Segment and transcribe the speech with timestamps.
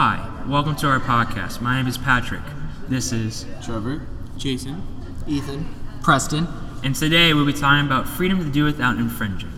[0.00, 1.60] Hi, welcome to our podcast.
[1.60, 2.44] My name is Patrick.
[2.88, 4.06] This is, Trevor.
[4.36, 4.80] Jason.
[5.26, 5.74] Ethan.
[6.04, 6.46] Preston.
[6.84, 9.50] and today we'll be talking about freedom to do without infringing.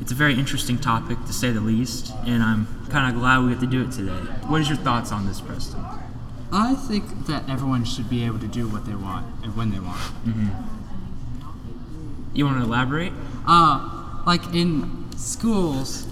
[0.00, 3.50] It's a very interesting topic to say the least, and I'm kind of glad we
[3.50, 4.14] get to do it today.
[4.46, 5.84] What is your thoughts on this, Preston?
[6.50, 9.78] I think that everyone should be able to do what they want and when they
[9.78, 10.00] want.
[12.32, 13.12] You want to elaborate?
[13.46, 16.06] Uh, like in schools,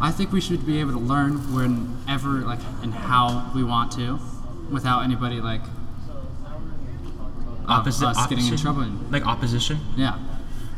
[0.00, 4.18] I think we should be able to learn whenever, like, and how we want to,
[4.70, 5.62] without anybody like
[7.68, 8.58] Opposite, us getting in opposition?
[8.64, 8.82] trouble.
[8.82, 9.78] And, Like opposition?
[9.96, 10.18] yeah.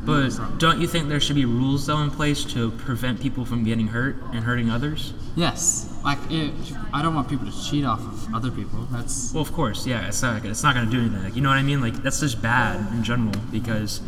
[0.04, 3.64] But don't you think there should be rules though in place to prevent people from
[3.64, 5.12] getting hurt and hurting others?
[5.36, 5.92] Yes.
[6.04, 6.52] Like, it,
[6.94, 8.86] I don't want people to cheat off of other people.
[8.90, 10.06] That's Well, of course, yeah.
[10.08, 10.44] It's not.
[10.46, 11.24] It's not going to do anything.
[11.24, 11.80] Like, you know what I mean?
[11.82, 14.00] Like that's just bad in general because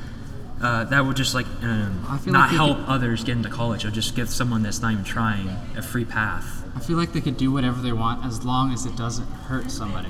[0.60, 3.84] uh, that would just like um, not like help could- others get into college.
[3.84, 6.64] It'll just give someone that's not even trying a free path.
[6.76, 9.70] I feel like they could do whatever they want as long as it doesn't hurt
[9.70, 10.08] somebody.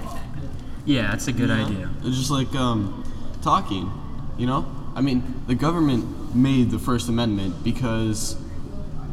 [0.84, 1.90] Yeah, that's a good idea.
[2.04, 3.04] It's just like um,
[3.42, 3.90] talking,
[4.36, 4.66] you know?
[4.94, 8.36] I mean, the government made the First Amendment because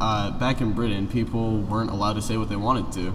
[0.00, 3.14] uh, back in Britain, people weren't allowed to say what they wanted to.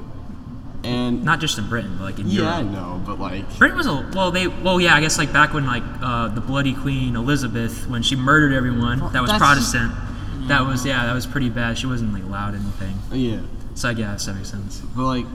[0.83, 3.87] And Not just in Britain, but like in yeah, I know, but like, Britain was
[3.87, 4.31] a well.
[4.31, 4.95] They well, yeah.
[4.95, 8.99] I guess like back when like uh, the bloody Queen Elizabeth, when she murdered everyone,
[9.13, 9.93] that was that's Protestant.
[10.49, 11.05] That was yeah.
[11.05, 11.77] That was pretty bad.
[11.77, 12.97] She wasn't like allowed anything.
[13.11, 13.39] yeah.
[13.75, 14.81] So I guess that makes sense.
[14.95, 15.25] But like,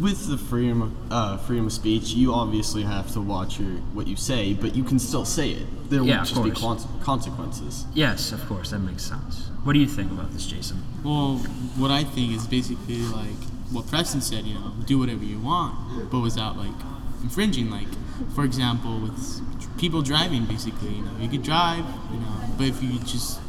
[0.00, 4.06] with the freedom of, uh, freedom of speech, you obviously have to watch your what
[4.06, 5.90] you say, but you can still say it.
[5.90, 7.84] There Yeah, will of just be con- consequences.
[7.94, 8.70] Yes, of course.
[8.70, 9.50] That makes sense.
[9.64, 10.82] What do you think about this, Jason?
[11.04, 11.38] Well,
[11.76, 13.26] what I think is basically like
[13.72, 14.44] what Preston said.
[14.44, 16.72] You know, do whatever you want, but without like
[17.22, 17.70] infringing.
[17.70, 17.88] Like,
[18.34, 19.18] for example, with
[19.78, 23.40] people driving, basically, you know, you could drive, you know, but if you just,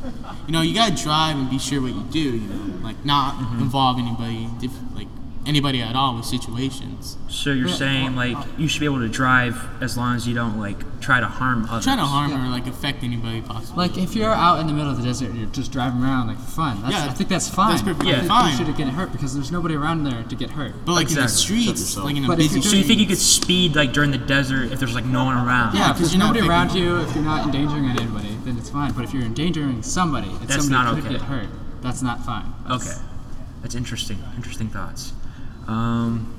[0.46, 2.20] you know, you gotta drive and be sure what you do.
[2.38, 3.62] You know, like not Mm-hmm.
[3.62, 5.08] involve anybody, diff- like
[5.46, 7.18] anybody at all with situations.
[7.30, 10.36] So you're saying like uh, you should be able to drive as long as you
[10.36, 11.86] don't like try to harm others.
[11.86, 13.78] Try to harm or like affect anybody possible.
[13.78, 16.28] Like if you're out in the middle of the desert and you're just driving around
[16.28, 17.70] like for fun, that's, Yeah, I think that's fine.
[17.72, 18.52] that's perfectly I think fine.
[18.52, 20.74] You shouldn't get hurt because there's nobody around there to get hurt.
[20.86, 22.06] but like in the streets, yourself.
[22.06, 24.72] like in a But busy So you think you could speed like during the desert
[24.72, 25.74] if there's like no one around?
[25.76, 28.70] Yeah, if 'cause there's you're nobody around you, if you're not endangering anybody, then it's
[28.70, 28.92] fine.
[28.92, 31.14] But if you're endangering somebody, if That's somebody not could okay.
[31.14, 31.48] get hurt,
[31.82, 32.54] that's not fine.
[32.68, 33.02] That's- Okay,
[33.62, 34.22] that's interesting.
[34.36, 35.14] Interesting thoughts.
[35.70, 36.36] Um,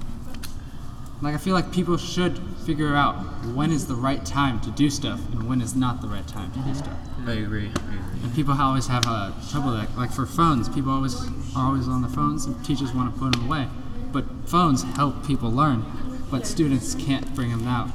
[1.23, 3.15] Like I feel like people should figure out
[3.55, 6.51] when is the right time to do stuff and when is not the right time
[6.53, 6.97] to do stuff.
[7.27, 7.67] I agree.
[7.67, 7.99] I agree.
[8.23, 10.69] And people always have uh, trouble like, like for phones.
[10.69, 11.15] People always
[11.55, 13.69] are always on the phones, and teachers want to put them away.
[14.13, 15.85] But phones help people learn,
[16.31, 17.91] but students can't bring them out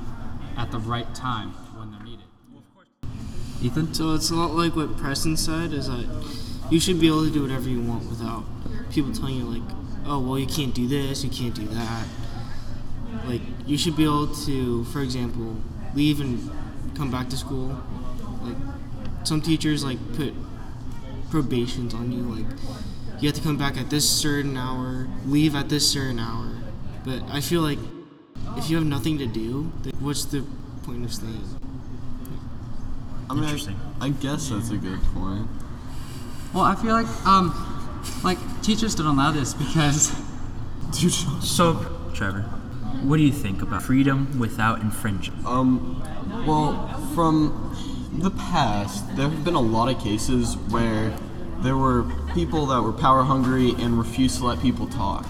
[0.56, 2.26] at the right time when they're needed.
[3.62, 6.08] Ethan, So it's a lot like what Preston said is that
[6.70, 8.44] you should be able to do whatever you want without
[8.92, 9.64] people telling you like,
[10.06, 12.06] oh well you can't do this, you can't do that.
[13.26, 15.56] Like you should be able to, for example,
[15.96, 16.50] leave and
[16.96, 17.78] come back to school.
[18.42, 18.58] Like
[19.24, 20.34] some teachers like put
[21.32, 22.46] probations on you, like
[23.20, 26.50] you have to come back at this certain hour, leave at this certain hour.
[27.04, 27.80] But I feel like
[28.58, 30.44] if you have nothing to do, then what's the
[30.84, 31.60] point of staying?
[33.30, 33.80] I mean, I- Interesting.
[34.02, 35.48] I guess that's a good point.
[36.54, 37.50] well, I feel like um,
[38.24, 40.14] like teachers don't allow this because
[40.92, 41.12] Dude,
[41.44, 42.42] So, Trevor,
[43.04, 45.46] what do you think about freedom without infringement?
[45.46, 46.02] Um,
[46.46, 47.76] well, from
[48.14, 51.14] the past, there have been a lot of cases where
[51.60, 55.26] there were people that were power hungry and refused to let people talk.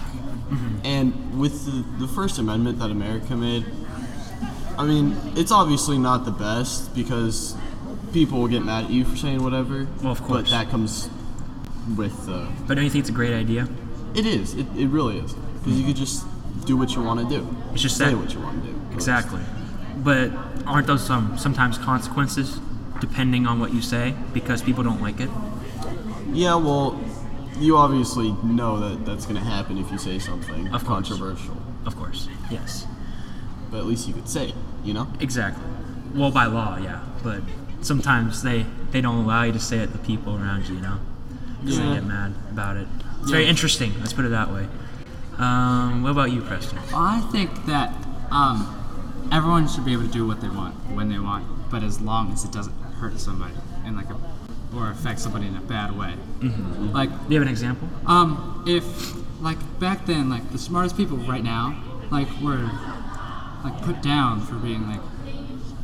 [0.84, 3.64] And with the, the First Amendment that America made,
[4.78, 7.56] I mean, it's obviously not the best because
[8.12, 9.88] people will get mad at you for saying whatever.
[10.00, 10.42] Well, of course.
[10.42, 11.10] But that comes
[11.96, 12.28] with.
[12.28, 13.68] Uh, But don't you think it's a great idea?
[14.14, 14.54] it is.
[14.54, 15.34] It, it really is.
[15.34, 16.24] Because you could just
[16.64, 17.46] do what you want to do.
[17.72, 18.80] It's just say that- what you want to do.
[18.92, 19.40] Exactly.
[20.02, 20.30] But
[20.66, 22.58] aren't those some sometimes consequences
[23.00, 25.28] depending on what you say because people don't like it?
[26.32, 26.98] Yeah, well,
[27.58, 31.56] you obviously know that that's going to happen if you say something Of controversial.
[31.84, 32.28] Of course.
[32.50, 32.86] Yes.
[33.70, 34.54] But at least you could say it,
[34.84, 35.08] you know?
[35.20, 35.62] Exactly.
[36.14, 37.00] Well, by law, yeah.
[37.22, 37.42] But
[37.82, 40.80] sometimes they they don't allow you to say it to the people around you, you
[40.80, 40.98] know,
[41.62, 42.86] they get mad about it.
[43.22, 43.92] It's very interesting.
[44.00, 44.66] Let's put it that way.
[45.38, 46.78] Um, what about you, Preston?
[46.94, 47.92] I think that
[48.30, 52.00] um, everyone should be able to do what they want when they want, but as
[52.00, 53.54] long as it doesn't hurt somebody
[53.84, 54.16] in like a
[54.74, 56.14] or affect somebody in a bad way.
[56.92, 57.88] Like Do you have an example?
[58.06, 62.70] um, if like back then, like the smartest people right now, like were
[63.64, 65.00] like put down for being like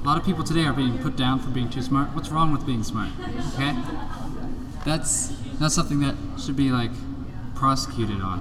[0.02, 2.10] a lot of people today are being put down for being too smart.
[2.14, 3.10] What's wrong with being smart?
[3.54, 3.76] Okay,
[4.84, 5.32] that's
[5.62, 6.90] that's something that should be like
[7.54, 8.40] prosecuted on.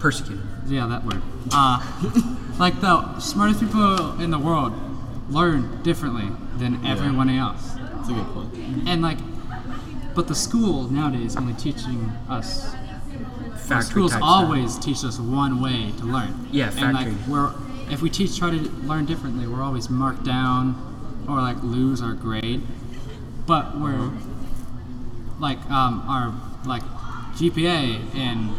[0.00, 0.44] Persecuted.
[0.66, 1.22] Yeah, that word.
[1.52, 1.80] Uh,
[2.58, 4.72] like the smartest people in the world
[5.28, 7.74] learn differently than everyone else.
[7.74, 8.88] That's a good point.
[8.88, 9.18] And like,
[10.14, 12.74] but the school nowadays only teaching us.
[13.56, 16.48] Factory schools type always teach us one way to learn.
[16.50, 17.52] Yeah, And like we're,
[17.88, 20.74] if we teach try to learn differently, we're always marked down,
[21.28, 22.62] or like lose our grade.
[23.46, 24.10] But we're
[25.40, 26.34] like um, our
[26.66, 26.82] like
[27.34, 28.54] GPA and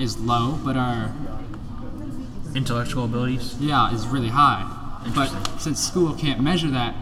[0.00, 1.12] is low, but our.
[2.54, 3.54] Intellectual abilities.
[3.60, 4.72] yeah is really high.
[5.14, 5.28] But
[5.60, 6.94] since school can't measure that,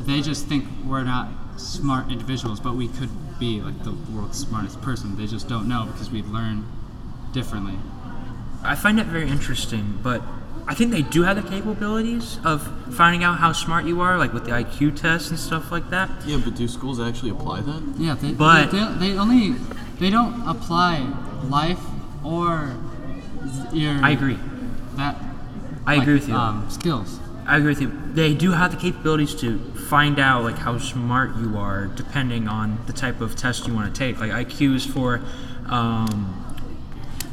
[0.00, 4.80] they just think we're not smart individuals, but we could be like the world's smartest
[4.80, 5.16] person.
[5.16, 6.64] They just don't know because we learn
[7.32, 7.74] differently.
[8.62, 10.22] I find it very interesting, but
[10.68, 14.32] I think they do have the capabilities of finding out how smart you are, like
[14.32, 16.10] with the IQ tests and stuff like that.
[16.26, 17.94] Yeah, but do schools actually apply that?
[17.98, 19.54] Yeah, they, But- they, they, they only
[20.00, 21.06] they don't apply
[21.48, 21.80] life
[22.24, 22.74] or
[23.72, 24.38] your I agree.
[24.96, 25.16] that
[25.86, 26.34] I like, agree with you.
[26.34, 27.20] um, skills.
[27.46, 27.92] I agree with you.
[28.12, 29.58] They do have the capabilities to
[29.88, 33.94] find out like how smart you are, depending on the type of test you want
[33.94, 34.18] to take.
[34.18, 35.20] Like IQ is for
[35.66, 36.45] um,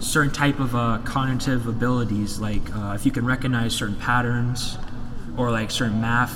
[0.03, 4.77] certain type of uh, cognitive abilities, like uh, if you can recognize certain patterns
[5.37, 6.33] or like certain math.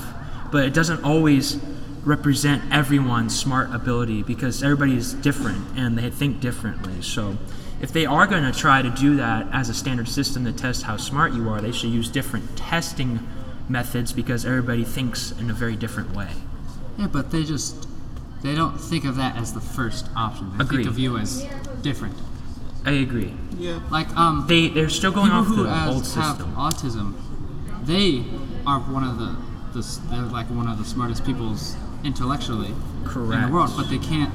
[0.52, 1.60] But it doesn't always
[2.04, 7.02] represent everyone's smart ability because everybody is different and they think differently.
[7.02, 7.38] So
[7.81, 10.84] if they are going to try to do that as a standard system to test
[10.84, 13.20] how smart you are, they should use different testing
[13.70, 16.30] methods because everybody thinks in a very different way.
[16.98, 17.88] Yeah, but they just
[18.42, 20.58] they don't think of that as the first option.
[20.58, 20.78] They Agreed.
[20.78, 21.46] think of you as
[21.81, 22.16] different.
[22.88, 23.34] I agree.
[23.57, 23.80] Yeah.
[23.92, 26.56] Like um, They they're still going people off who the has, old have system.
[26.56, 28.24] autism, they
[28.66, 29.36] are one of the,
[29.80, 34.34] the they're like one of the smartest peoples intellectually in the world, but they can't.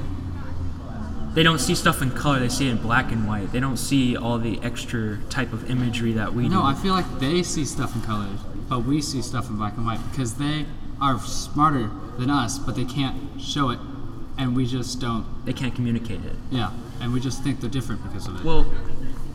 [1.34, 3.52] They don't see stuff in color; they see it in black and white.
[3.52, 6.50] They don't see all the extra type of imagery that we do.
[6.50, 8.38] No, I feel like they see stuff in colors,
[8.68, 10.66] but we see stuff in black and white because they
[11.00, 13.78] are smarter than us, but they can't show it,
[14.36, 15.24] and we just don't.
[15.46, 16.36] they can't communicate it.
[16.50, 18.44] Yeah, and we just think they're different because of it.
[18.44, 18.66] Well,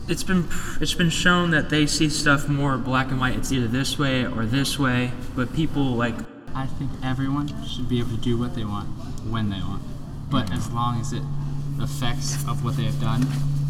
[0.08, 0.48] it's been
[0.80, 3.36] it's been shown that they see stuff more black and white.
[3.36, 5.12] It's either this way or this way.
[5.36, 6.14] But people like
[6.54, 8.88] I think everyone should be able to do what they want
[9.28, 9.82] when they want,
[10.30, 11.22] but as long as it
[11.80, 13.24] effects of what they have done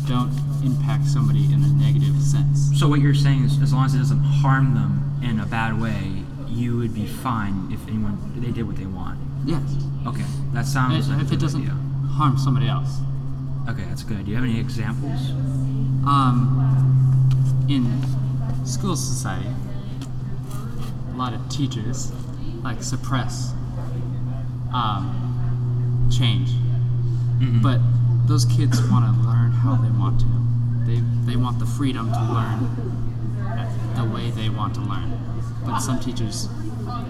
[0.07, 0.33] don't
[0.65, 2.71] impact somebody in a negative sense.
[2.79, 2.89] so.
[2.89, 6.23] What you're saying is, as long as it doesn't harm them in a bad way,
[6.49, 9.19] you would be fine if anyone they did what they want.
[9.45, 9.61] Yes,
[10.07, 10.25] Okay,
[10.55, 11.75] that sounds if, like a if it doesn't idea.
[12.13, 13.01] harm somebody else.
[13.69, 14.25] Okay, that's good.
[14.25, 15.31] Do you have any examples?
[16.07, 16.65] Um,
[17.69, 17.85] in
[18.67, 19.51] school society,
[21.13, 22.11] a lot of teachers
[22.63, 23.53] like suppress
[24.73, 26.51] um, change,
[27.63, 27.79] but
[28.27, 30.27] those kids want to learn how they want to.
[30.87, 31.01] They
[31.31, 32.61] they want the freedom to learn
[33.97, 35.19] the way they want to learn.
[35.67, 36.49] But some teachers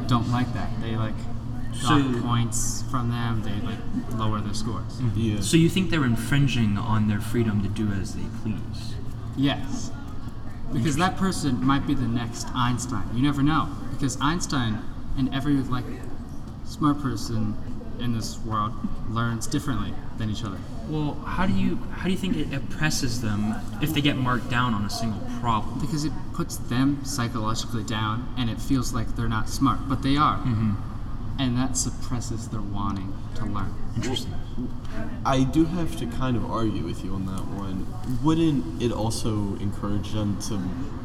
[0.08, 0.70] don't like that.
[0.81, 1.14] They like
[1.80, 3.42] dock So- points from them.
[3.42, 3.78] They like
[4.19, 4.94] lower their scores.
[4.94, 5.20] Mm-hmm.
[5.20, 5.40] Yeah.
[5.40, 8.94] So you think they're infringing on their freedom to do as they please?
[9.36, 9.90] Yes.
[10.72, 13.08] Because that person might be the next Einstein.
[13.14, 13.69] You never know.
[13.92, 14.82] Because Einstein
[15.16, 15.84] and every like
[16.66, 17.56] smart person
[17.99, 18.73] in this world
[19.11, 20.58] learns differently than each other.
[20.88, 24.50] Well, how do you how do you think it oppresses them if they get marked
[24.50, 25.80] down on a single problem?
[25.80, 30.16] Because it puts them psychologically down and it feels like they're not smart, but they
[30.16, 30.38] are.
[30.38, 30.75] Mm-hmm.
[31.38, 33.73] And that suppresses their wanting to learn.
[33.95, 34.35] Interesting.
[35.25, 37.87] I do have to kind of argue with you on that one.
[38.25, 40.54] Wouldn't it also encourage them to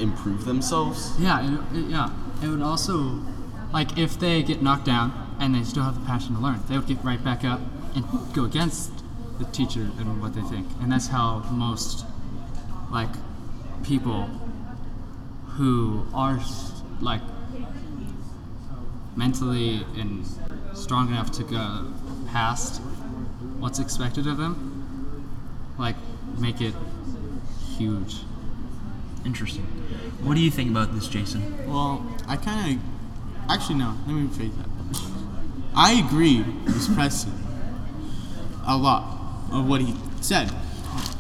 [0.04, 1.14] improve themselves?
[1.20, 2.10] Yeah, it, it- yeah.
[2.42, 3.22] It would also,
[3.72, 6.78] like, if they get knocked down and they still have the passion to learn, they
[6.78, 7.62] would get right back up
[7.96, 8.92] and go against
[9.38, 10.68] the teacher and what they think.
[10.82, 12.06] And that's how most,
[12.92, 13.10] like,
[13.84, 14.24] people
[15.58, 16.40] who are,
[17.02, 17.22] like,
[19.16, 20.26] mentally and
[20.74, 21.92] strong enough to go
[22.32, 22.82] past
[23.60, 25.34] what's expected of them,
[25.78, 25.96] like,
[26.38, 26.74] make it
[27.78, 28.22] huge.
[29.26, 29.64] Interesting.
[30.22, 31.68] What do you think about this, Jason?
[31.68, 32.84] Well, I kind of.
[33.50, 33.96] Actually, no.
[34.06, 34.70] Let me rephrase that.
[35.76, 37.34] I agree with Preston
[38.66, 39.04] a lot
[39.52, 40.52] of what he said,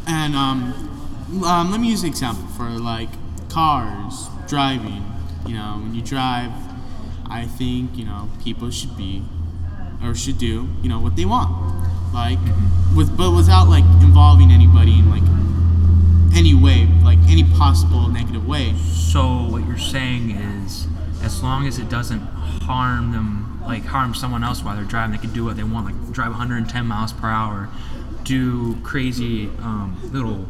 [0.08, 3.10] and um, um, let me use an example for like
[3.50, 5.04] cars, driving.
[5.46, 6.52] You know, when you drive,
[7.34, 9.24] I think you know people should be
[10.04, 11.50] or should do you know what they want,
[12.14, 12.38] like
[12.96, 15.24] with but without like involving anybody in like
[16.38, 18.76] any way, like any possible negative way.
[18.76, 20.86] So what you're saying is,
[21.24, 25.22] as long as it doesn't harm them, like harm someone else while they're driving, they
[25.22, 27.68] can do what they want, like drive 110 miles per hour,
[28.24, 30.46] do crazy um, little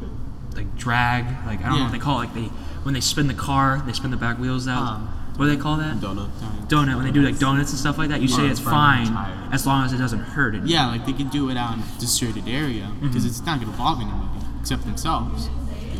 [0.56, 1.26] like drag.
[1.46, 2.26] Like I don't know what they call it.
[2.26, 2.50] Like they
[2.84, 4.96] when they spin the car, they spin the back wheels out.
[4.96, 5.98] Um, what do they call that?
[5.98, 6.30] Donut.
[6.68, 6.96] Donut.
[6.96, 9.08] When they do like donuts and stuff like that, you say it's fine
[9.52, 10.64] as long as it doesn't hurt it.
[10.66, 13.28] Yeah, like they can do it out in a deserted area because mm-hmm.
[13.28, 15.50] it's not gonna bother anybody except themselves.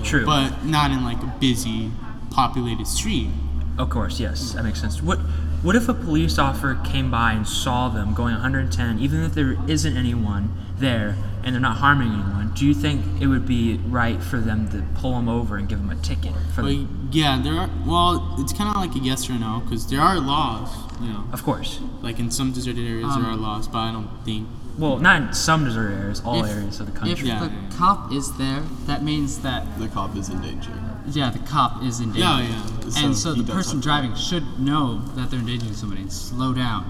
[0.04, 0.26] True.
[0.26, 1.92] But not in like a busy,
[2.30, 3.30] populated street.
[3.78, 5.02] Of course, yes, that makes sense.
[5.02, 5.18] What
[5.64, 9.58] what if a police officer came by and saw them going 110, even if there
[9.68, 12.52] isn't anyone there and they're not harming anyone?
[12.56, 15.80] Do you think it would be right for them to pull them over and give
[15.80, 17.70] them a ticket for But the, yeah, there are.
[17.86, 20.70] Well, it's kind of like a yes or no because there are laws.
[21.02, 21.80] You know, Of course.
[22.02, 24.48] like in some deserted areas there Um, are laws, but I don't think.
[24.78, 27.28] Well, not in some deserted areas, all If- areas of the If country.
[27.28, 30.72] Yeah, the cop is there, that means that The cop is in danger.
[31.12, 32.20] yeah, the cop is in danger.
[32.22, 32.90] Yeah, yeah.
[32.90, 36.12] So and so the person have to- driving should know that they're endangering somebody and
[36.14, 36.86] slow down.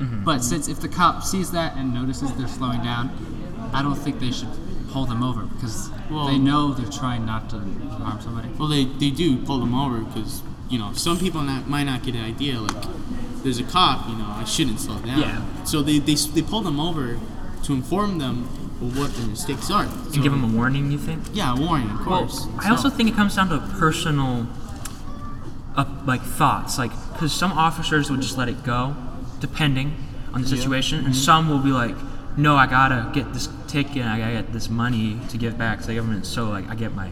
[0.00, 0.24] Mm-hmm.
[0.24, 3.10] But since if the cop sees that and notices they're slowing down,
[3.72, 4.48] I don't think they should
[4.90, 8.48] pull them over because Well- they know they're trying not to harm somebody.
[8.58, 12.02] Well, they, they do pull them over because you know some people not, might not
[12.02, 12.84] get an idea like
[13.42, 14.08] there's a cop.
[14.08, 15.18] You know, I shouldn't slow down.
[15.20, 15.64] Yeah.
[15.64, 17.18] So they, they they pull them over
[17.64, 18.44] to inform them
[18.80, 19.84] of what the mistakes are.
[19.84, 21.22] and give them a warning, you think?
[21.32, 22.46] yeah, a warning, of course.
[22.46, 24.46] Well, I also think it comes down to personal,
[25.76, 28.94] uh, like thoughts, like because some officers would just let it go,
[29.40, 29.96] depending
[30.34, 31.06] on the situation, Mm-hmm.
[31.06, 31.94] and some will be like,
[32.36, 34.04] "No, I gotta get this ticket.
[34.04, 36.94] I gotta get this money to give back to the government, so like I get
[36.94, 37.10] my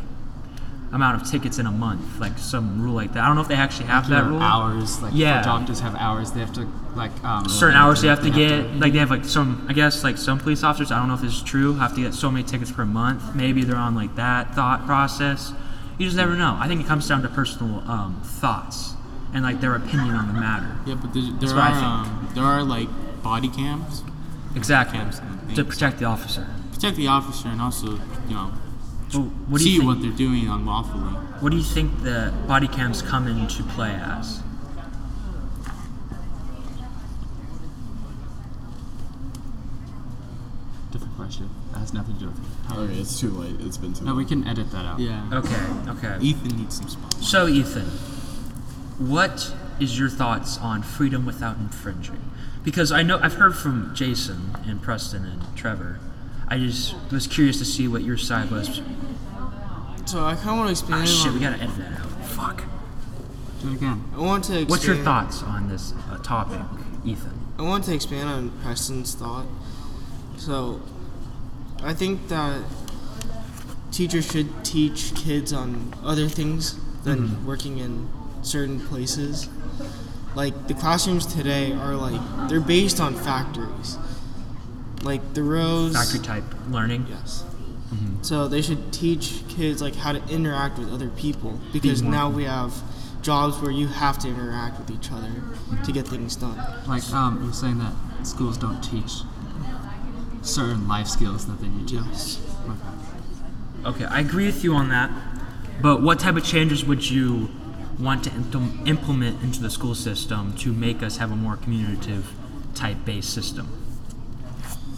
[0.92, 3.22] amount of tickets in a month, like some rule like that.
[3.22, 4.42] I don't know if they actually have that There rule.
[4.42, 5.40] hours, like Yeah.
[5.40, 8.74] doctors have hours they have to like um, Certain hours they have to they get,
[8.80, 10.90] like they have like some, I guess like some police officers.
[10.90, 11.74] I don't know if this is true.
[11.74, 13.36] Have to get so many tickets per month.
[13.36, 15.52] Maybe they're on like that thought process.
[15.98, 16.56] You just never know.
[16.58, 18.94] I think it comes down to personal um, thoughts
[19.32, 20.76] and like their opinion on the matter.
[20.86, 22.88] yeah, but there, there are um, there are like
[23.22, 24.02] body cams
[24.54, 24.98] Exactly.
[24.98, 26.46] Camps and To protect the officer.
[26.72, 27.92] protect the officer and also
[28.28, 28.52] you know
[29.12, 29.88] Well, what do see you think?
[29.88, 31.12] what they're doing unlawfully.
[31.40, 34.42] What do you think the body cams come into play as?
[40.92, 41.48] different question.
[41.72, 42.76] That has nothing to do with it.
[42.76, 43.56] Okay, it's too late.
[43.60, 44.18] It's been too No, long.
[44.18, 44.98] we can edit that out.
[44.98, 45.28] Yeah.
[45.32, 45.56] Okay.
[45.90, 46.18] Okay.
[46.20, 47.28] Ethan needs some sponsors.
[47.28, 47.86] So, Ethan,
[48.98, 52.20] what is your thoughts on freedom without infringing?
[52.62, 55.98] Because I know I've heard from Jason and Preston and Trevor.
[56.48, 58.80] I just was curious to see what your side was.
[60.06, 62.24] So I kind of want to expand Ah, shit, we gotta edit that out.
[62.26, 62.64] Fuck.
[63.62, 64.04] Do it again.
[64.14, 64.52] I want to.
[64.52, 66.60] Expand, What's your thoughts on this uh, topic,
[67.04, 67.32] Ethan?
[67.58, 69.46] I want to expand on Preston's thought.
[70.38, 70.80] So,
[71.82, 72.62] I think that
[73.92, 77.46] teachers should teach kids on other things than Mm-hmm.
[77.46, 78.08] working in
[78.42, 79.48] certain places.
[80.34, 83.98] Like the classrooms today are like they're based on factories.
[85.02, 85.94] Like the rows.
[85.94, 87.06] Factory type learning.
[87.08, 87.44] Yes.
[88.22, 92.44] So they should teach kids like how to interact with other people because now we
[92.44, 92.72] have
[93.22, 95.30] jobs where you have to interact with each other
[95.84, 96.56] to get things done.
[96.86, 99.22] Like um, you're saying that schools don't teach
[100.42, 101.94] certain life skills that they need to.
[101.96, 102.40] Yes.
[103.84, 105.10] Okay, I agree with you on that.
[105.82, 107.48] But what type of changes would you
[108.00, 112.32] want to im- implement into the school system to make us have a more communicative
[112.74, 113.68] type based system?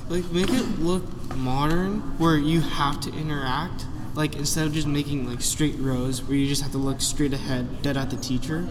[0.08, 1.04] Like make it look
[1.36, 3.86] modern where you have to interact.
[4.14, 7.32] Like instead of just making like straight rows where you just have to look straight
[7.32, 8.66] ahead, dead at the teacher.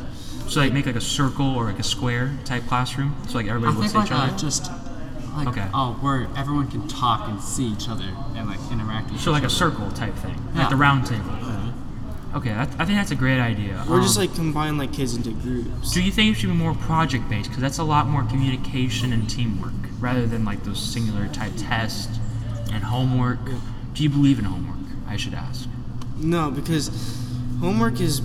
[0.47, 3.49] So like make like a circle or like a square type classroom, so like I
[3.49, 4.37] everybody looks think at like each uh, other.
[4.37, 4.71] just
[5.35, 5.67] like Okay.
[5.73, 8.03] oh, where everyone can talk and see each other
[8.35, 10.61] and like interact with So each like a circle type thing, Yeah.
[10.61, 11.23] like the round table.
[12.33, 13.83] Okay, that, I think that's a great idea.
[13.89, 15.91] Or just Um, like combine like kids into groups.
[15.91, 17.49] do you think it should be more project based?
[17.49, 22.19] Because that's a lot more communication and teamwork rather than like those singular type tests
[22.71, 23.39] and homework.
[23.93, 24.77] Do you believe in homework?
[25.07, 25.67] I should ask.
[26.17, 26.89] No, because
[27.59, 28.21] homework is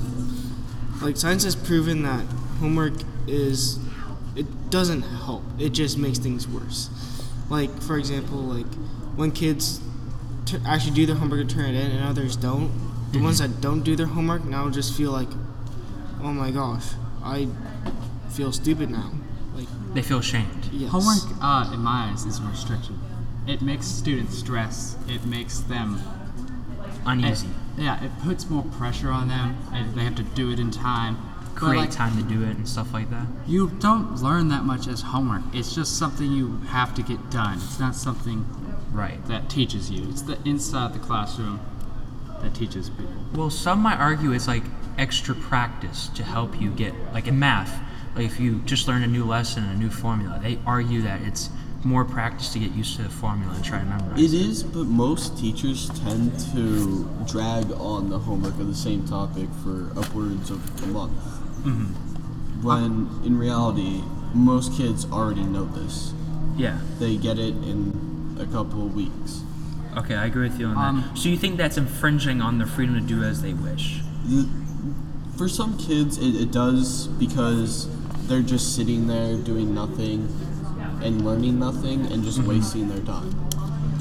[1.02, 2.24] like science has proven that
[2.60, 2.94] homework
[3.26, 3.78] is
[4.36, 5.42] it doesn't help.
[5.58, 6.90] It just makes things worse.
[7.50, 8.66] Like for example, like
[9.16, 9.80] when kids
[10.44, 12.70] t- actually do their homework and turn it in, and others don't.
[13.12, 15.28] The ones that don't do their homework now just feel like,
[16.22, 16.84] oh my gosh,
[17.22, 17.48] I
[18.30, 19.12] feel stupid now.
[19.54, 20.66] Like They feel shamed.
[20.72, 20.90] yes.
[20.90, 22.98] Homework, uh, in my eyes, is a restriction.
[23.46, 24.96] It makes students stress.
[25.08, 26.00] It makes them
[27.06, 27.46] Uneasy.
[27.78, 30.70] It, yeah, it puts more pressure on them, and they have to do it in
[30.72, 31.16] time.
[31.54, 33.26] But, Create like, time to do it and stuff like that.
[33.46, 35.42] You don't learn that much as homework.
[35.54, 37.54] It's just something you have to get done.
[37.58, 38.44] It's not something
[38.92, 39.24] Right.
[39.28, 40.06] that teaches you.
[40.10, 41.60] It's the inside the classroom
[42.46, 43.12] that teaches people.
[43.34, 44.64] Well, some might argue it's like
[44.98, 47.78] extra practice to help you get, like in math,
[48.14, 51.20] like if you just learn a new lesson and a new formula, they argue that
[51.22, 51.50] it's
[51.84, 54.20] more practice to get used to the formula and try to memorize.
[54.20, 59.48] It is, but most teachers tend to drag on the homework of the same topic
[59.62, 61.12] for upwards of a month.
[61.62, 62.62] Mm-hmm.
[62.62, 64.02] When in reality,
[64.34, 66.12] most kids already know this.
[66.56, 66.80] Yeah.
[66.98, 69.42] They get it in a couple of weeks.
[69.96, 71.18] Okay, I agree with you on Um, that.
[71.18, 74.00] So you think that's infringing on their freedom to do as they wish?
[75.36, 77.88] For some kids, it, it does because
[78.26, 80.28] they're just sitting there doing nothing
[81.02, 83.34] and learning nothing and just wasting their time.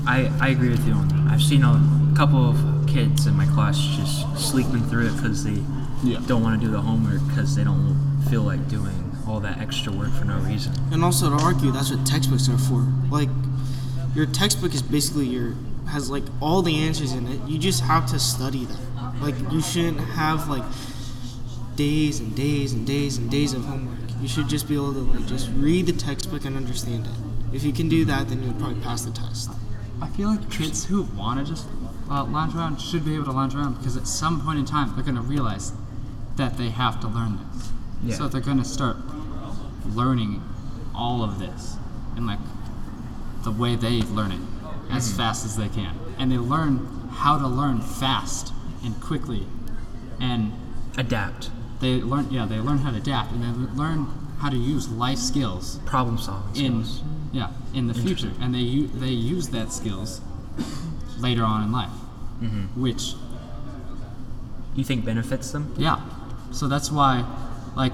[0.08, 1.34] I, I agree with you on that.
[1.34, 5.62] I've seen a couple of kids in my class just sleeping through it because they
[6.04, 6.20] Yeah.
[6.28, 9.92] don't want to do the homework because they don't feel like doing all that extra
[9.92, 10.74] work for no reason.
[10.92, 12.86] And also to argue, that's what textbooks are for.
[13.10, 13.30] Like,
[14.14, 15.56] your textbook is basically your
[15.88, 17.40] has like all the answers in it.
[17.48, 19.22] You just have to study them.
[19.22, 20.64] Like, you shouldn't have like
[21.76, 24.00] days and days and days and days of homework.
[24.22, 27.56] You should just be able to like just read the textbook and understand it.
[27.56, 29.50] If you can do that, then you'll probably pass the test.
[30.02, 31.68] I feel like kids who want to just
[32.10, 34.94] uh, lounge around should be able to lounge around because at some point in time
[34.96, 35.72] they're going to realize
[36.36, 37.72] that they have to learn this.
[38.04, 38.16] Yeah.
[38.16, 38.98] So they're going to start
[39.86, 40.44] learning
[40.94, 41.78] all of this
[42.18, 42.40] in like
[43.44, 44.55] the way they learn it
[44.92, 45.18] as mm-hmm.
[45.18, 45.98] fast as they can.
[46.18, 49.46] And they learn how to learn fast and quickly.
[50.20, 50.54] And
[50.98, 51.50] Adapt,
[51.82, 54.08] they learn yeah, they learn how to adapt and they learn
[54.40, 57.04] how to use life skills problem solving in skills.
[57.34, 60.22] yeah in the future and they u- they use that skills
[61.20, 61.90] later on in life
[62.42, 62.82] mm-hmm.
[62.82, 63.14] which
[64.76, 65.74] You think benefits them?
[65.78, 66.00] yeah
[66.52, 67.26] so that's why
[67.76, 67.94] like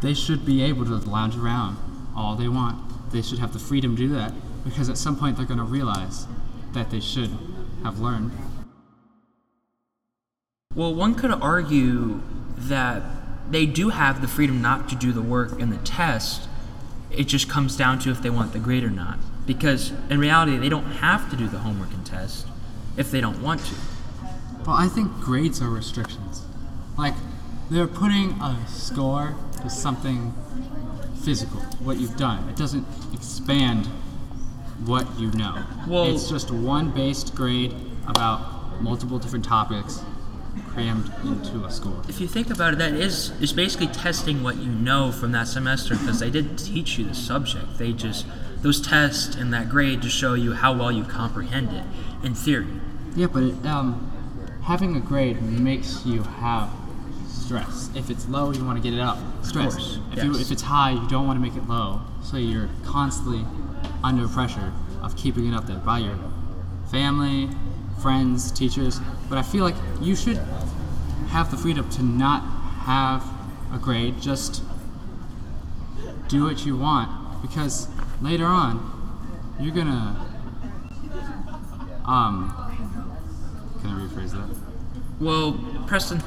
[0.00, 1.76] they should be able to lounge around
[2.16, 2.78] all they want
[3.12, 4.32] they should have the freedom to do that
[4.64, 6.26] because at some point they're going to realize
[6.72, 7.30] that they should
[7.82, 8.32] have learned
[10.74, 12.20] Well, one could argue
[12.56, 13.02] that
[13.48, 16.48] they do have the freedom not to do the work in the test.
[17.10, 19.18] It just comes down to if they want the grade or not.
[19.46, 22.46] Because in reality, they don't have to do the homework and test
[22.96, 23.74] if they don't want to.
[24.66, 26.42] well i think grades are restrictions
[26.96, 27.14] like
[27.70, 30.32] they're putting a score to something
[31.22, 33.88] physical what you've done it doesn't expand
[34.84, 37.74] what you know Well- it's just one based grade
[38.06, 40.02] about multiple different topics
[40.68, 44.56] crammed into a score If you think about it, that is is basically testing what
[44.56, 47.78] you know from that semester because they did teach you the subject.
[47.78, 48.26] They just
[48.62, 51.84] those tests and that grade just show you how well you comprehend it
[52.26, 52.66] in theory.
[53.14, 54.10] Yeah, but it, um,
[54.64, 56.70] having a grade makes you have
[57.28, 57.90] stress.
[57.94, 59.18] If it's low, you want to get it up.
[59.42, 59.98] Stress.
[60.12, 62.00] If, you, if it's high, you don't want to make it low.
[62.22, 63.44] So you're constantly
[64.04, 66.18] under pressure of keeping it up there by your
[66.90, 67.48] family,
[68.00, 69.00] friends, teachers.
[69.28, 70.36] But I feel like you should
[71.30, 72.42] have the freedom to not
[72.84, 73.24] have
[73.72, 74.20] a grade.
[74.20, 74.62] Just
[76.28, 77.88] do what you want because
[78.20, 78.90] later on,
[79.58, 80.20] you're gonna
[82.04, 82.52] um,
[83.80, 84.48] can I rephrase that?
[85.20, 86.22] Well, Preston,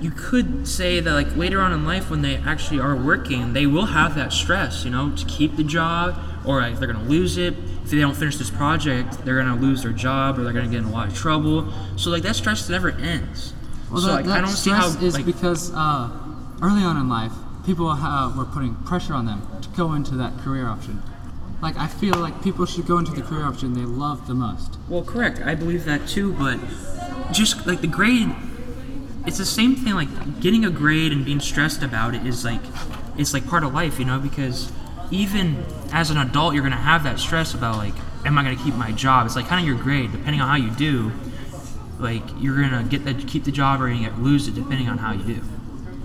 [0.00, 3.66] you could say that like later on in life when they actually are working, they
[3.66, 7.36] will have that stress, you know, to keep the job, or like they're gonna lose
[7.36, 7.54] it.
[7.84, 10.78] If they don't finish this project, they're gonna lose their job, or they're gonna get
[10.78, 11.72] in a lot of trouble.
[11.96, 13.52] So like that stress never ends.
[13.90, 16.10] Well, so that, like that I don't see how stress is like because uh,
[16.62, 17.32] early on in life,
[17.64, 21.02] people were putting pressure on them to go into that career option.
[21.60, 24.78] Like I feel like people should go into the career option they love the most.
[24.88, 25.40] Well, correct.
[25.40, 26.58] I believe that too, but
[27.32, 28.34] just like the grade,
[29.26, 29.94] it's the same thing.
[29.94, 32.60] Like getting a grade and being stressed about it is like,
[33.16, 34.18] it's like part of life, you know.
[34.18, 34.70] Because
[35.10, 37.94] even as an adult, you're gonna have that stress about like,
[38.24, 39.26] am I gonna keep my job?
[39.26, 41.12] It's like kind of your grade, depending on how you do.
[41.98, 44.98] Like you're gonna get that keep the job or you get lose it depending on
[44.98, 45.40] how you do.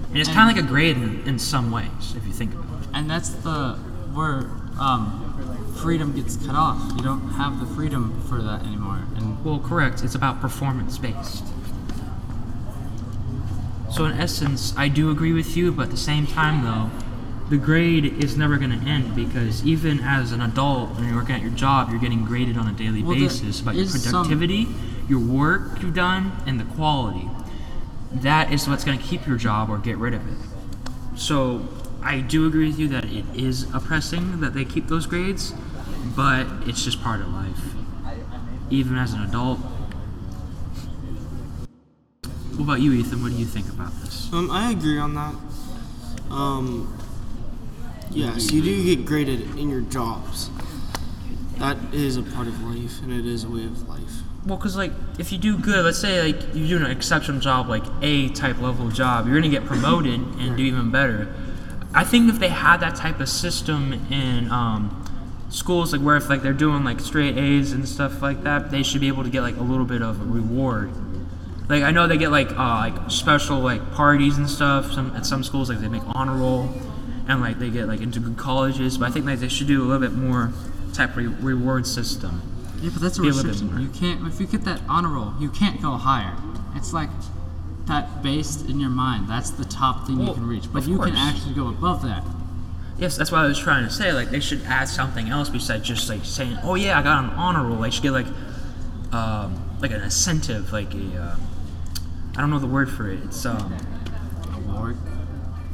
[0.09, 2.83] And it's kind of like a grade in, in some ways, if you think about
[2.83, 2.89] it.
[2.93, 3.73] And that's the
[4.13, 6.93] where um, freedom gets cut off.
[6.95, 9.01] You don't have the freedom for that anymore.
[9.15, 10.03] And Well, correct.
[10.03, 11.43] It's about performance based.
[13.91, 16.89] So, in essence, I do agree with you, but at the same time, though,
[17.49, 21.35] the grade is never going to end because even as an adult, when you're working
[21.35, 24.11] at your job, you're getting graded on a daily Well, basis about your is some-
[24.25, 24.67] productivity,
[25.07, 27.29] your work you've done, and the quality.
[28.11, 30.37] That is what's going to keep your job or get rid of it.
[31.15, 31.67] So,
[32.01, 35.53] I do agree with you that it is oppressing that they keep those grades,
[36.15, 37.59] but it's just part of life.
[38.69, 39.59] Even as an adult.
[42.55, 43.21] What about you, Ethan?
[43.23, 44.31] What do you think about this?
[44.33, 45.35] Um, I agree on that.
[46.29, 46.97] Um,
[48.13, 50.49] yes, you do get graded in your jobs.
[51.57, 54.23] That is a part of life, and it is a way of life.
[54.45, 57.69] Well, because like if you do good, let's say like you do an exceptional job,
[57.69, 61.33] like A type level job, you're gonna get promoted and do even better.
[61.93, 64.99] I think if they had that type of system in um,
[65.49, 68.83] schools like where if like they're doing like straight A's and stuff like that, they
[68.83, 70.91] should be able to get like a little bit of a reward.
[71.69, 74.91] Like I know they get like uh, like special like parties and stuff.
[74.91, 76.69] Some at some schools like they make honor roll,
[77.27, 78.97] and like they get like into good colleges.
[78.97, 80.51] But I think like they should do a little bit more
[80.93, 82.41] type re- reward system.
[82.81, 83.71] Yeah, but that's a Be a restriction.
[83.71, 83.79] more.
[83.79, 86.35] You can't if you get that honor roll, you can't go higher.
[86.75, 87.09] It's like
[87.85, 89.27] that based in your mind.
[89.27, 90.71] That's the top thing you can reach.
[90.71, 92.23] But you can actually go above that.
[92.97, 94.11] Yes, that's what I was trying to say.
[94.13, 97.31] Like they should add something else besides just like saying, "Oh yeah, I got an
[97.31, 98.27] honor roll." They should get like,
[99.11, 101.35] um, like an incentive, like a, uh,
[102.37, 103.19] I don't know the word for it.
[103.23, 103.75] It's um,
[104.67, 104.97] Award.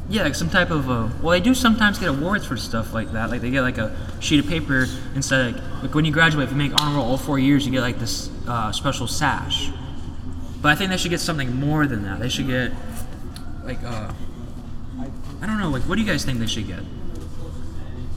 [0.10, 3.12] Yeah, like some type of uh, well, they do sometimes get awards for stuff like
[3.12, 3.30] that.
[3.30, 5.56] Like they get like a sheet of paper instead.
[5.56, 7.82] Of, like when you graduate, if you make honor roll all four years, you get
[7.82, 9.70] like this uh, special sash.
[10.62, 12.20] But I think they should get something more than that.
[12.20, 12.72] They should get
[13.64, 14.12] like uh,
[15.42, 15.70] I don't know.
[15.70, 16.80] Like what do you guys think they should get?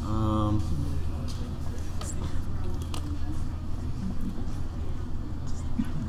[0.06, 0.62] Um,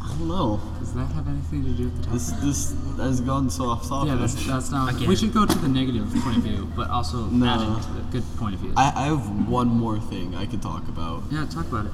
[0.01, 0.72] I don't know.
[0.93, 2.19] Does that have anything to do with the topic?
[2.19, 4.09] This this has gone so off topic.
[4.09, 4.93] yeah, that's, that's not.
[4.93, 5.07] Again.
[5.09, 7.47] We should go to the negative point of view, but also No.
[7.47, 8.73] add into the good point of view.
[8.77, 11.91] I, I have one more thing I could talk about, yeah, talk about it.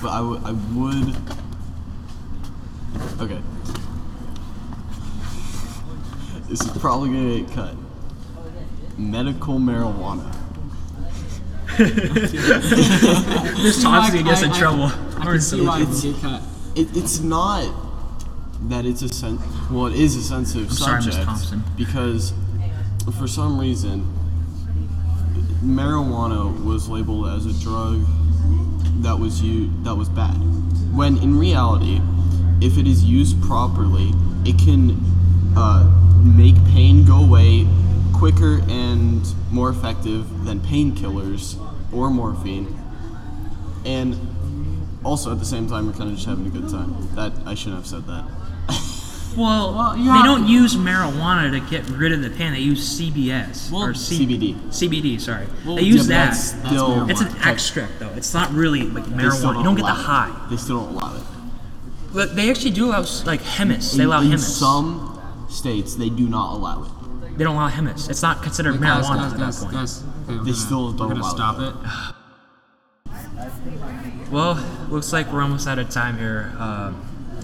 [0.00, 1.16] but I would I would.
[3.20, 3.40] Okay.
[6.48, 7.74] This is probably gonna get cut.
[8.96, 10.32] Medical marijuana.
[13.62, 14.84] This Thompson gets in I- I- trouble.
[15.18, 16.42] I can see why It's- you get cut.
[16.76, 17.64] It, it's not
[18.68, 19.38] that it's a sen-
[19.70, 21.62] well, it is a sensitive sorry, Miss subject Thompson.
[21.76, 22.32] because
[23.18, 24.12] for some reason
[25.62, 28.04] marijuana was labeled as a drug
[29.02, 30.34] that was u- that was bad.
[30.94, 32.00] When in reality,
[32.60, 34.12] if it is used properly,
[34.44, 34.98] it can
[35.56, 35.84] uh,
[36.24, 37.66] make pain go away
[38.14, 41.56] quicker and more effective than painkillers
[41.92, 42.74] or morphine.
[43.84, 44.16] And
[45.04, 46.94] also at the same time, we're kind of just having a good time.
[47.14, 48.24] That I shouldn't have said that.
[49.36, 52.52] Well, Well, you they have don't to- use marijuana to get rid of the pain.
[52.54, 54.56] They use CBS Well, or C- CBD.
[54.70, 55.46] CBD, sorry.
[55.64, 56.30] Well, they Yeah, use but that.
[56.30, 58.10] that's That's still it's an tech- extract though.
[58.16, 59.58] It's not really like they still marijuana.
[59.58, 60.28] You don't get the allow high.
[60.30, 60.50] it.
[60.50, 61.22] They still don't allow it.
[62.14, 63.92] But they actually do allow like Hemis.
[63.94, 64.38] They In- allow in Hemis.
[64.40, 65.18] some
[65.50, 67.36] states, they do not allow it.
[67.36, 68.08] They don't allow Hemis.
[68.08, 69.76] It's not considered Guys, marijuana guys, at guys, that point.
[69.76, 71.74] guys, okay, we're They gonna- still don't We're gonna allow stop it.
[71.74, 71.76] it.
[74.30, 76.92] Well, looks like we're almost out of time here, uh,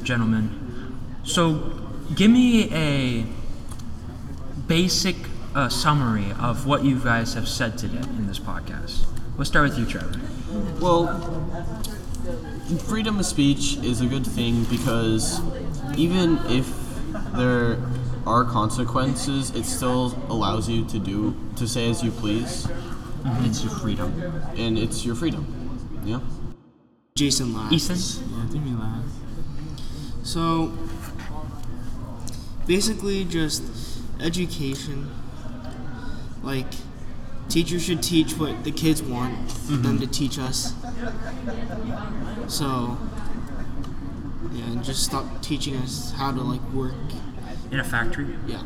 [0.02, 0.50] gentlemen.
[1.24, 1.72] So,
[2.14, 3.24] give me a
[4.66, 5.16] basic
[5.54, 9.04] uh, summary of what you guys have said today in this podcast.
[9.36, 10.20] Let's start with you, Trevor.
[10.80, 11.06] Well,
[12.86, 15.40] freedom of speech is a good thing because
[15.96, 16.70] even if
[17.34, 17.78] there
[18.26, 22.68] are consequences, it still allows you to do to say as you please,
[23.40, 24.12] It's your freedom.
[24.56, 25.46] and it's your freedom.
[26.04, 26.20] Yeah.
[27.14, 27.72] Jason laughs.
[27.72, 28.30] Ethan?
[28.38, 29.04] Yeah, do me laugh.
[30.22, 30.72] So
[32.66, 33.62] basically, just
[34.20, 35.10] education.
[36.42, 36.66] Like,
[37.48, 40.74] teachers should teach what the kids want them to teach us.
[42.48, 42.98] So,
[44.52, 46.94] yeah, and just stop teaching us how to like work.
[47.70, 48.36] In a factory?
[48.46, 48.62] Yeah.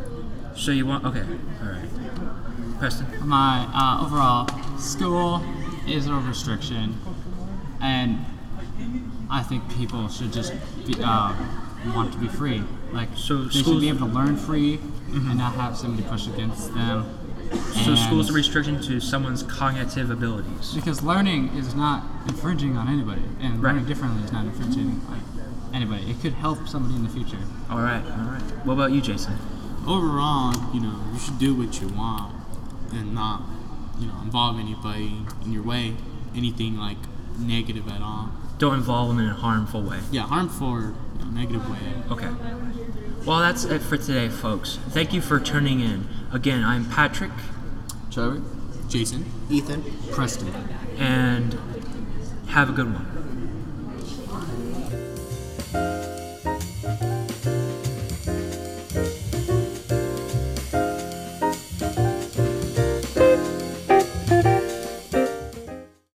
[0.57, 1.05] So you want?
[1.05, 1.23] Okay,
[1.63, 2.79] all right.
[2.79, 3.07] Preston.
[3.27, 5.43] My uh, overall school
[5.87, 6.99] is a restriction,
[7.81, 8.25] and
[9.31, 10.53] I think people should just
[10.87, 11.35] be, uh,
[11.95, 12.63] want to be free.
[12.93, 14.79] Like, So they should schools- be able to learn free
[15.13, 17.05] and not have somebody push against them.
[17.85, 20.73] So And- school's a restriction to someone's cognitive abilities.
[20.75, 23.73] Because learning is not infringing on anybody, and Right.
[23.75, 25.21] learning differently is not infringing on
[25.73, 26.11] anybody.
[26.11, 27.39] It could help somebody in the future.
[27.71, 28.43] All right, all right.
[28.67, 29.35] What about you, Jason?
[29.87, 32.33] Overall, you know, you should do what you want
[32.93, 33.43] and not,
[34.01, 35.97] you know, involve anybody in your way,
[36.35, 36.99] anything like
[37.39, 38.31] negative at all.
[38.59, 39.99] Don't involve them in a harmful way.
[40.11, 41.79] Yeah, harmful or you know, negative way.
[42.11, 42.31] Okay.
[43.25, 44.79] Well, that's it for today, folks.
[44.91, 46.07] Thank you for tuning in.
[46.33, 47.33] Again, I'm Patrick,
[48.11, 48.43] Trevor.
[48.89, 49.25] Jason.
[49.51, 49.83] Ethan.
[50.13, 50.49] Preston.
[50.97, 51.59] and
[52.49, 53.26] have a good one.